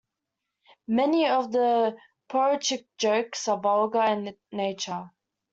Many 0.87 1.27
of 1.27 1.51
the 1.51 1.95
Poruchik 2.27 2.87
jokes 2.97 3.47
are 3.47 3.59
vulgar 3.59 4.01
in 4.01 4.35
nature. 4.51 5.11